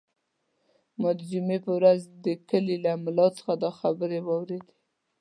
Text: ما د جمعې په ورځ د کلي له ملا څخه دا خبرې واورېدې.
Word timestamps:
ما 1.01 1.09
د 1.19 1.21
جمعې 1.31 1.57
په 1.65 1.71
ورځ 1.77 1.99
د 2.25 2.25
کلي 2.49 2.77
له 2.85 2.91
ملا 3.03 3.27
څخه 3.37 3.51
دا 3.63 3.71
خبرې 3.79 4.19
واورېدې. 4.23 4.73